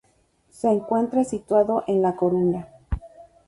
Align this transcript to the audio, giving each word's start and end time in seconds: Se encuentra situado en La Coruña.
Se 0.49 0.67
encuentra 0.67 1.23
situado 1.23 1.83
en 1.85 2.01
La 2.01 2.15
Coruña. 2.15 2.67